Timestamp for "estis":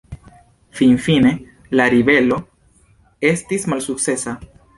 3.31-3.69